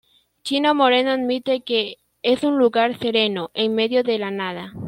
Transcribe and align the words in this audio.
Chino 0.41 0.73
Moreno 0.73 1.11
admite 1.11 1.61
que 1.63 1.97
"es 2.23 2.41
un 2.43 2.57
lugar 2.57 2.97
sereno, 2.97 3.51
en 3.53 3.75
medio 3.75 4.01
de 4.01 4.17
la 4.17 4.31
nada". 4.31 4.73